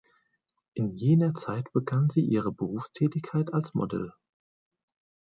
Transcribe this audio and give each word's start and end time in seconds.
In 0.73 0.89
jener 0.97 1.35
Zeit 1.35 1.71
begann 1.73 2.09
sie 2.09 2.23
ihre 2.25 2.51
Berufstätigkeit 2.51 3.53
als 3.53 3.75
Model. 3.75 4.15